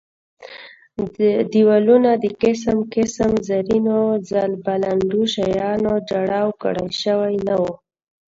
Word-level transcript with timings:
دېوالونه 1.51 2.11
د 2.23 2.25
قسم 2.41 2.77
قسم 2.93 3.31
زرینو 3.47 3.99
ځل 4.29 4.51
بلاندو 4.65 5.21
شیانو 5.33 5.93
جړاو 6.09 6.47
کړل 6.61 6.89
شوي 7.01 7.35
نه 7.47 7.55
وو. 7.61 7.73